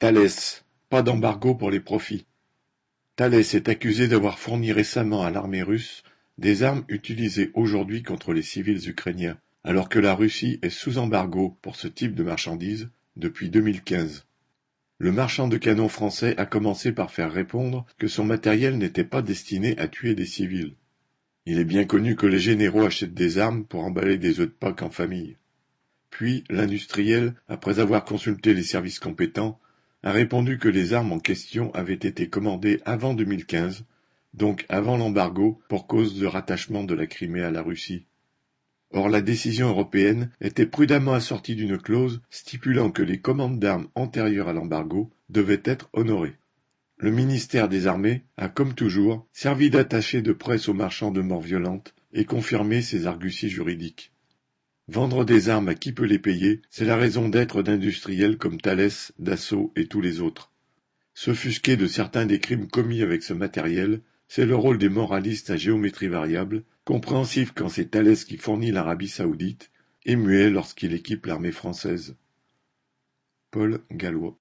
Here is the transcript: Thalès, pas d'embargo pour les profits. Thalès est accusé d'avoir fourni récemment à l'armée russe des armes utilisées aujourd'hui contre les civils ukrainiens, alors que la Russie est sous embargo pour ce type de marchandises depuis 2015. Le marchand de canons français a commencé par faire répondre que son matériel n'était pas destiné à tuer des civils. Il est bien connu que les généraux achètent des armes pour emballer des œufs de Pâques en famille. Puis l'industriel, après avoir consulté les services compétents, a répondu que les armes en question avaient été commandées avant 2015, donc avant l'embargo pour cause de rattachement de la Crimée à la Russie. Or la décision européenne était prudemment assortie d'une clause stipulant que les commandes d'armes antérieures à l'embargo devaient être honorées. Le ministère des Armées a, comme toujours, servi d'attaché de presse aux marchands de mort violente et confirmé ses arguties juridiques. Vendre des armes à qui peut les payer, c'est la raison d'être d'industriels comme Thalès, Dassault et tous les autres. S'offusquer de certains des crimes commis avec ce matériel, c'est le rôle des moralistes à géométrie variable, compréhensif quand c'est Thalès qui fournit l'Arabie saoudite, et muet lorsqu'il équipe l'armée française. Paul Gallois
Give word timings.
Thalès, 0.00 0.64
pas 0.88 1.02
d'embargo 1.02 1.54
pour 1.54 1.70
les 1.70 1.78
profits. 1.78 2.24
Thalès 3.16 3.52
est 3.52 3.68
accusé 3.68 4.08
d'avoir 4.08 4.38
fourni 4.38 4.72
récemment 4.72 5.22
à 5.24 5.30
l'armée 5.30 5.62
russe 5.62 6.04
des 6.38 6.62
armes 6.62 6.86
utilisées 6.88 7.50
aujourd'hui 7.52 8.02
contre 8.02 8.32
les 8.32 8.40
civils 8.40 8.88
ukrainiens, 8.88 9.36
alors 9.62 9.90
que 9.90 9.98
la 9.98 10.14
Russie 10.14 10.58
est 10.62 10.70
sous 10.70 10.96
embargo 10.96 11.58
pour 11.60 11.76
ce 11.76 11.86
type 11.86 12.14
de 12.14 12.22
marchandises 12.22 12.88
depuis 13.16 13.50
2015. 13.50 14.24
Le 14.96 15.12
marchand 15.12 15.48
de 15.48 15.58
canons 15.58 15.90
français 15.90 16.34
a 16.38 16.46
commencé 16.46 16.92
par 16.92 17.10
faire 17.10 17.30
répondre 17.30 17.84
que 17.98 18.08
son 18.08 18.24
matériel 18.24 18.78
n'était 18.78 19.04
pas 19.04 19.20
destiné 19.20 19.76
à 19.76 19.86
tuer 19.86 20.14
des 20.14 20.24
civils. 20.24 20.76
Il 21.44 21.58
est 21.58 21.64
bien 21.64 21.84
connu 21.84 22.16
que 22.16 22.26
les 22.26 22.40
généraux 22.40 22.86
achètent 22.86 23.12
des 23.12 23.36
armes 23.36 23.66
pour 23.66 23.84
emballer 23.84 24.16
des 24.16 24.40
œufs 24.40 24.48
de 24.48 24.52
Pâques 24.52 24.80
en 24.80 24.88
famille. 24.88 25.36
Puis 26.08 26.42
l'industriel, 26.48 27.34
après 27.48 27.80
avoir 27.80 28.06
consulté 28.06 28.54
les 28.54 28.62
services 28.62 28.98
compétents, 28.98 29.60
a 30.02 30.12
répondu 30.12 30.58
que 30.58 30.68
les 30.68 30.92
armes 30.92 31.12
en 31.12 31.18
question 31.18 31.72
avaient 31.74 31.94
été 31.94 32.28
commandées 32.28 32.80
avant 32.84 33.14
2015, 33.14 33.84
donc 34.34 34.64
avant 34.68 34.96
l'embargo 34.96 35.60
pour 35.68 35.86
cause 35.86 36.18
de 36.18 36.26
rattachement 36.26 36.84
de 36.84 36.94
la 36.94 37.06
Crimée 37.06 37.42
à 37.42 37.50
la 37.50 37.62
Russie. 37.62 38.06
Or 38.92 39.08
la 39.08 39.20
décision 39.20 39.68
européenne 39.68 40.30
était 40.40 40.66
prudemment 40.66 41.12
assortie 41.12 41.54
d'une 41.54 41.78
clause 41.78 42.20
stipulant 42.30 42.90
que 42.90 43.02
les 43.02 43.20
commandes 43.20 43.60
d'armes 43.60 43.88
antérieures 43.94 44.48
à 44.48 44.52
l'embargo 44.52 45.10
devaient 45.28 45.62
être 45.64 45.88
honorées. 45.92 46.36
Le 46.96 47.10
ministère 47.10 47.68
des 47.68 47.86
Armées 47.86 48.24
a, 48.36 48.48
comme 48.48 48.74
toujours, 48.74 49.26
servi 49.32 49.70
d'attaché 49.70 50.22
de 50.22 50.32
presse 50.32 50.68
aux 50.68 50.74
marchands 50.74 51.12
de 51.12 51.20
mort 51.20 51.40
violente 51.40 51.94
et 52.12 52.24
confirmé 52.24 52.82
ses 52.82 53.06
arguties 53.06 53.48
juridiques. 53.48 54.12
Vendre 54.92 55.24
des 55.24 55.48
armes 55.50 55.68
à 55.68 55.76
qui 55.76 55.92
peut 55.92 56.04
les 56.04 56.18
payer, 56.18 56.62
c'est 56.68 56.84
la 56.84 56.96
raison 56.96 57.28
d'être 57.28 57.62
d'industriels 57.62 58.38
comme 58.38 58.60
Thalès, 58.60 59.12
Dassault 59.20 59.72
et 59.76 59.86
tous 59.86 60.00
les 60.00 60.20
autres. 60.20 60.50
S'offusquer 61.14 61.76
de 61.76 61.86
certains 61.86 62.26
des 62.26 62.40
crimes 62.40 62.66
commis 62.66 63.00
avec 63.00 63.22
ce 63.22 63.32
matériel, 63.32 64.00
c'est 64.26 64.46
le 64.46 64.56
rôle 64.56 64.78
des 64.78 64.88
moralistes 64.88 65.50
à 65.50 65.56
géométrie 65.56 66.08
variable, 66.08 66.64
compréhensif 66.84 67.52
quand 67.54 67.68
c'est 67.68 67.92
Thalès 67.92 68.24
qui 68.24 68.36
fournit 68.36 68.72
l'Arabie 68.72 69.06
saoudite, 69.06 69.70
et 70.06 70.16
muet 70.16 70.50
lorsqu'il 70.50 70.92
équipe 70.92 71.26
l'armée 71.26 71.52
française. 71.52 72.16
Paul 73.52 73.82
Gallois 73.92 74.36